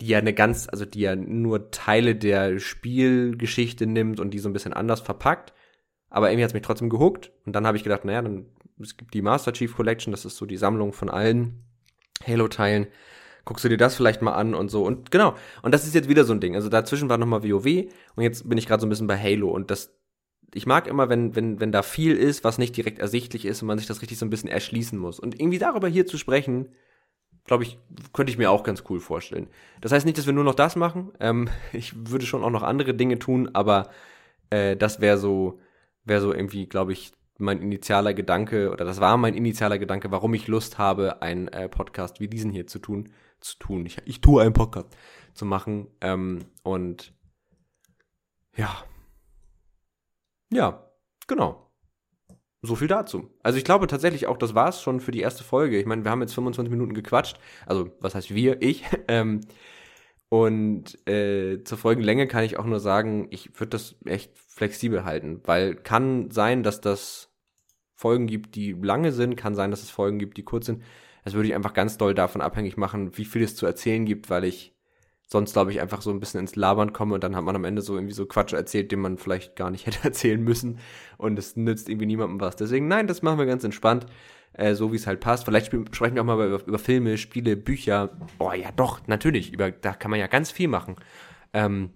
[0.00, 4.48] die ja eine ganz, also die ja nur Teile der Spielgeschichte nimmt und die so
[4.48, 5.52] ein bisschen anders verpackt.
[6.08, 7.32] Aber irgendwie hat es mich trotzdem gehuckt.
[7.44, 8.46] Und dann habe ich gedacht, naja, dann
[8.80, 11.69] es gibt die Master Chief Collection, das ist so die Sammlung von allen
[12.26, 12.86] Halo-Teilen.
[13.44, 14.84] Guckst du dir das vielleicht mal an und so.
[14.84, 15.34] Und genau.
[15.62, 16.54] Und das ist jetzt wieder so ein Ding.
[16.54, 19.50] Also dazwischen war nochmal WoW und jetzt bin ich gerade so ein bisschen bei Halo.
[19.50, 19.92] Und das,
[20.54, 23.68] ich mag immer, wenn, wenn, wenn da viel ist, was nicht direkt ersichtlich ist und
[23.68, 25.18] man sich das richtig so ein bisschen erschließen muss.
[25.18, 26.68] Und irgendwie darüber hier zu sprechen,
[27.44, 27.78] glaube ich,
[28.12, 29.48] könnte ich mir auch ganz cool vorstellen.
[29.80, 31.12] Das heißt nicht, dass wir nur noch das machen.
[31.18, 33.90] Ähm, ich würde schon auch noch andere Dinge tun, aber
[34.50, 35.58] äh, das wäre so,
[36.04, 40.34] wäre so irgendwie, glaube ich, mein initialer Gedanke, oder das war mein initialer Gedanke, warum
[40.34, 43.86] ich Lust habe, einen äh, Podcast wie diesen hier zu tun, zu tun.
[43.86, 44.96] Ich, ich tue einen Podcast
[45.34, 45.88] zu machen.
[46.00, 47.12] Ähm, und
[48.56, 48.84] ja.
[50.52, 50.90] Ja,
[51.26, 51.70] genau.
[52.62, 53.30] So viel dazu.
[53.42, 55.78] Also ich glaube tatsächlich auch, das war's schon für die erste Folge.
[55.78, 57.38] Ich meine, wir haben jetzt 25 Minuten gequatscht.
[57.64, 58.60] Also, was heißt wir?
[58.60, 58.84] Ich.
[59.08, 59.40] ähm,
[60.28, 65.40] und äh, zur Folgenlänge kann ich auch nur sagen, ich würde das echt flexibel halten,
[65.44, 67.29] weil kann sein, dass das
[68.00, 70.82] Folgen gibt, die lange sind, kann sein, dass es Folgen gibt, die kurz sind.
[71.22, 74.30] Das würde ich einfach ganz doll davon abhängig machen, wie viel es zu erzählen gibt,
[74.30, 74.74] weil ich
[75.26, 77.64] sonst, glaube ich, einfach so ein bisschen ins Labern komme und dann hat man am
[77.64, 80.78] Ende so irgendwie so Quatsch erzählt, den man vielleicht gar nicht hätte erzählen müssen
[81.18, 82.56] und es nützt irgendwie niemandem was.
[82.56, 84.06] Deswegen, nein, das machen wir ganz entspannt,
[84.54, 85.44] äh, so wie es halt passt.
[85.44, 88.16] Vielleicht sprechen wir auch mal über, über, Filme, Spiele, Bücher.
[88.38, 90.96] Boah, ja doch, natürlich, über, da kann man ja ganz viel machen.
[91.52, 91.90] Ähm,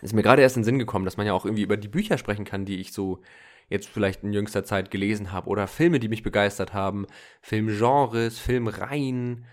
[0.00, 1.88] ist mir gerade erst in den Sinn gekommen, dass man ja auch irgendwie über die
[1.88, 3.20] Bücher sprechen kann, die ich so
[3.68, 7.06] jetzt vielleicht in jüngster Zeit gelesen habe oder Filme, die mich begeistert haben,
[7.40, 9.46] Filmgenres, Filmreihen.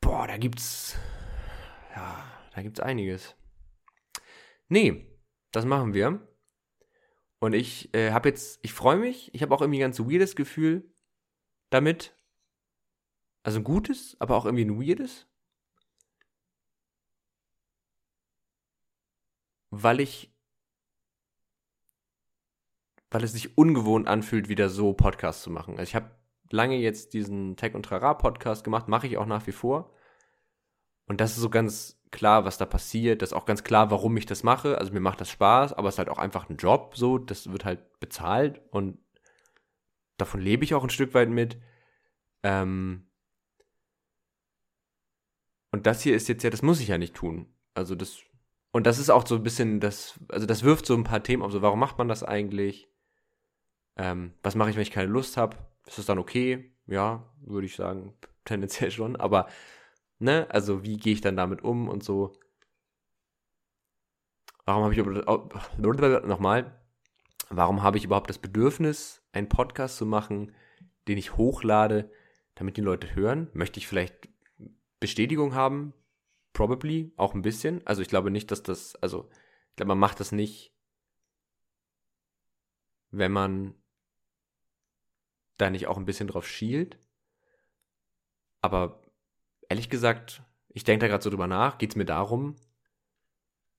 [0.00, 0.96] Boah, da gibt's
[1.94, 3.36] ja, da gibt's einiges.
[4.68, 5.06] Nee,
[5.50, 6.26] das machen wir.
[7.40, 10.36] Und ich äh, habe jetzt, ich freue mich, ich habe auch irgendwie ein ganz weirdes
[10.36, 10.92] Gefühl
[11.70, 12.16] damit.
[13.42, 15.26] Also ein gutes, aber auch irgendwie ein weirdes.
[19.70, 20.29] Weil ich,
[23.10, 25.78] weil es sich ungewohnt anfühlt, wieder so Podcasts zu machen.
[25.78, 26.10] Also ich habe
[26.50, 29.94] lange jetzt diesen Tech und Trara Podcast gemacht, mache ich auch nach wie vor.
[31.06, 33.22] Und das ist so ganz klar, was da passiert.
[33.22, 34.78] Das ist auch ganz klar, warum ich das mache.
[34.78, 37.18] Also mir macht das Spaß, aber es ist halt auch einfach ein Job so.
[37.18, 38.98] Das wird halt bezahlt und
[40.16, 41.60] davon lebe ich auch ein Stück weit mit.
[42.42, 43.06] Ähm
[45.72, 47.46] und das hier ist jetzt ja, das muss ich ja nicht tun.
[47.74, 48.18] Also das,
[48.72, 51.42] und das ist auch so ein bisschen, das, also das wirft so ein paar Themen
[51.42, 52.89] auf, so warum macht man das eigentlich?
[53.96, 55.56] Ähm, was mache ich, wenn ich keine Lust habe?
[55.86, 56.72] Ist das dann okay?
[56.86, 59.48] Ja, würde ich sagen, tendenziell schon, aber
[60.18, 62.32] ne, also wie gehe ich dann damit um und so.
[64.64, 66.80] Warum habe ich nochmal,
[67.48, 70.52] warum habe ich überhaupt das Bedürfnis, einen Podcast zu machen,
[71.08, 72.10] den ich hochlade,
[72.54, 73.48] damit die Leute hören?
[73.52, 74.28] Möchte ich vielleicht
[75.00, 75.94] Bestätigung haben?
[76.52, 77.84] Probably, auch ein bisschen.
[77.86, 79.28] Also ich glaube nicht, dass das, also
[79.70, 80.72] ich glaube, man macht das nicht,
[83.10, 83.74] wenn man
[85.60, 86.98] da nicht auch ein bisschen drauf schielt.
[88.60, 89.02] Aber
[89.68, 92.56] ehrlich gesagt, ich denke da gerade so drüber nach, geht es mir darum?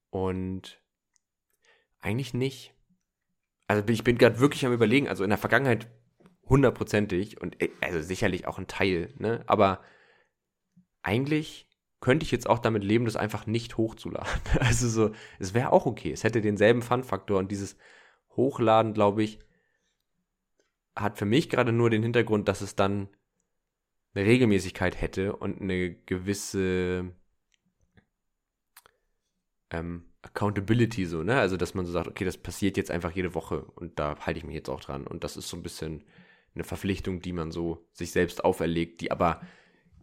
[0.09, 0.81] Und
[1.99, 2.73] eigentlich nicht.
[3.67, 5.87] Also ich bin gerade wirklich am überlegen, also in der Vergangenheit
[6.43, 9.43] hundertprozentig und äh, also sicherlich auch ein Teil, ne?
[9.47, 9.81] Aber
[11.01, 11.69] eigentlich
[12.01, 14.27] könnte ich jetzt auch damit leben, das einfach nicht hochzuladen.
[14.59, 16.11] Also so, es wäre auch okay.
[16.11, 17.77] Es hätte denselben Fun-Faktor und dieses
[18.35, 19.39] Hochladen, glaube ich,
[20.95, 23.07] hat für mich gerade nur den Hintergrund, dass es dann
[24.13, 27.13] eine Regelmäßigkeit hätte und eine gewisse
[29.69, 31.39] ähm, Accountability so, ne?
[31.39, 34.37] Also, dass man so sagt, okay, das passiert jetzt einfach jede Woche und da halte
[34.37, 35.07] ich mich jetzt auch dran.
[35.07, 36.03] Und das ist so ein bisschen
[36.53, 39.41] eine Verpflichtung, die man so sich selbst auferlegt, die aber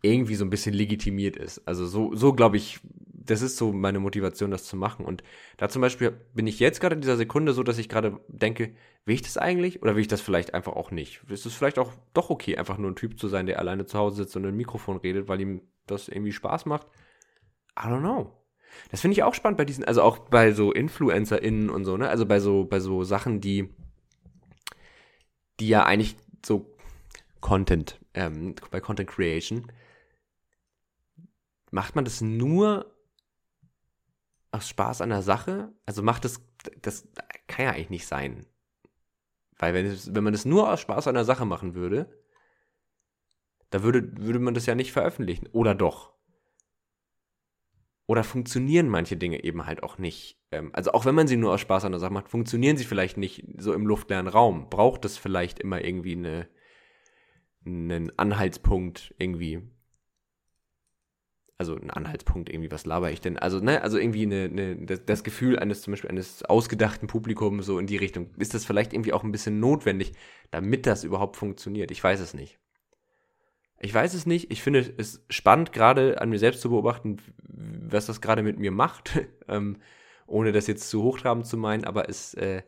[0.02, 1.66] irgendwie so ein bisschen legitimiert ist.
[1.68, 2.80] Also so, so glaube ich,
[3.30, 5.04] das ist so meine Motivation, das zu machen.
[5.04, 5.22] Und
[5.58, 8.74] da zum Beispiel bin ich jetzt gerade in dieser Sekunde so, dass ich gerade denke,
[9.04, 11.22] will ich das eigentlich oder will ich das vielleicht einfach auch nicht?
[11.28, 13.98] Ist es vielleicht auch doch okay, einfach nur ein Typ zu sein, der alleine zu
[13.98, 16.86] Hause sitzt und in ein Mikrofon redet, weil ihm das irgendwie Spaß macht?
[17.78, 18.32] I don't know.
[18.90, 22.08] Das finde ich auch spannend bei diesen, also auch bei so InfluencerInnen und so, ne?
[22.08, 23.68] Also bei so, bei so Sachen, die,
[25.60, 26.74] die ja eigentlich so
[27.40, 29.70] Content, ähm, bei Content Creation,
[31.70, 32.94] macht man das nur
[34.50, 35.72] aus Spaß an der Sache?
[35.86, 36.42] Also macht das,
[36.82, 37.08] das
[37.46, 38.46] kann ja eigentlich nicht sein.
[39.58, 42.08] Weil wenn, es, wenn man das nur aus Spaß an der Sache machen würde,
[43.70, 45.48] da würde, würde man das ja nicht veröffentlichen.
[45.48, 46.12] Oder doch?
[48.06, 50.40] Oder funktionieren manche Dinge eben halt auch nicht.
[50.50, 52.84] Ähm, also auch wenn man sie nur aus Spaß an der Sache macht, funktionieren sie
[52.84, 54.70] vielleicht nicht so im luftleeren Raum.
[54.70, 56.48] Braucht es vielleicht immer irgendwie eine,
[57.66, 59.70] einen Anhaltspunkt irgendwie
[61.58, 63.36] also ein Anhaltspunkt irgendwie, was laber ich denn?
[63.36, 67.80] Also, ne, also irgendwie eine, eine, das, Gefühl eines zum Beispiel eines ausgedachten Publikums so
[67.80, 68.30] in die Richtung.
[68.38, 70.12] Ist das vielleicht irgendwie auch ein bisschen notwendig,
[70.52, 71.90] damit das überhaupt funktioniert?
[71.90, 72.60] Ich weiß es nicht.
[73.80, 74.52] Ich weiß es nicht.
[74.52, 78.70] Ich finde es spannend, gerade an mir selbst zu beobachten, was das gerade mit mir
[78.70, 79.78] macht, ähm,
[80.28, 82.62] ohne das jetzt zu hochtrabend zu meinen, aber es, äh,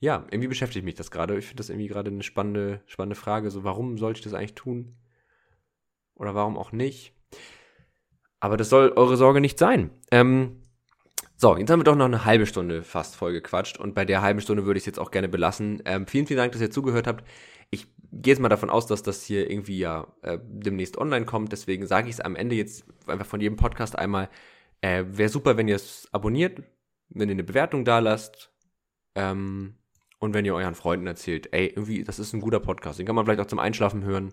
[0.00, 1.38] ja, irgendwie beschäftigt mich das gerade.
[1.38, 3.50] Ich finde das irgendwie gerade eine spannende, spannende Frage.
[3.50, 4.96] So, warum sollte ich das eigentlich tun?
[6.16, 7.14] Oder warum auch nicht?
[8.40, 9.90] Aber das soll eure Sorge nicht sein.
[10.10, 10.56] Ähm,
[11.36, 14.20] so, jetzt haben wir doch noch eine halbe Stunde fast voll gequatscht und bei der
[14.20, 15.82] halben Stunde würde ich es jetzt auch gerne belassen.
[15.84, 17.24] Ähm, vielen, vielen Dank, dass ihr zugehört habt.
[17.70, 21.52] Ich gehe jetzt mal davon aus, dass das hier irgendwie ja äh, demnächst online kommt.
[21.52, 24.28] Deswegen sage ich es am Ende jetzt einfach von jedem Podcast einmal.
[24.80, 26.62] Äh, Wäre super, wenn ihr es abonniert,
[27.08, 28.50] wenn ihr eine Bewertung da lasst.
[29.14, 29.76] Ähm,
[30.18, 32.98] und wenn ihr euren Freunden erzählt, ey, irgendwie, das ist ein guter Podcast.
[32.98, 34.32] Den kann man vielleicht auch zum Einschlafen hören.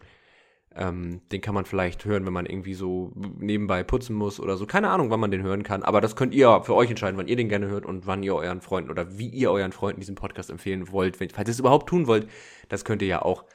[0.80, 4.68] Ähm, den kann man vielleicht hören, wenn man irgendwie so nebenbei putzen muss oder so.
[4.68, 5.82] Keine Ahnung, wann man den hören kann.
[5.82, 8.36] Aber das könnt ihr für euch entscheiden, wann ihr den gerne hört und wann ihr
[8.36, 11.20] euren Freunden oder wie ihr euren Freunden diesen Podcast empfehlen wollt.
[11.20, 12.30] Wenn, falls ihr es überhaupt tun wollt,
[12.70, 13.46] das könnt ihr ja auch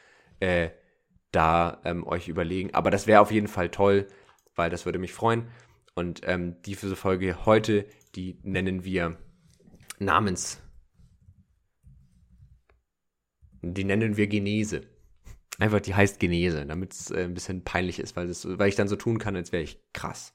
[0.41, 0.71] äh,
[1.31, 2.75] da ähm, euch überlegen.
[2.75, 4.09] Aber das wäre auf jeden Fall toll,
[4.57, 5.47] weil das würde mich freuen.
[5.95, 9.17] Und ähm, diese Folge heute, die nennen wir
[10.01, 10.61] Namens.
[13.63, 14.92] Die nennen wir Genese.
[15.59, 18.75] Einfach, die heißt Genese, damit es äh, ein bisschen peinlich ist, weil, das, weil ich
[18.75, 20.33] dann so tun kann, als wäre ich krass.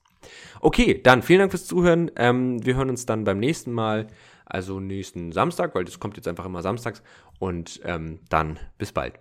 [0.61, 2.11] Okay, dann vielen Dank fürs Zuhören.
[2.15, 4.07] Ähm, wir hören uns dann beim nächsten Mal.
[4.45, 7.03] also nächsten Samstag, weil das kommt jetzt einfach immer samstags.
[7.39, 9.19] Und ähm, dann bis bald.